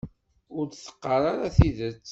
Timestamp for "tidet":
1.55-2.05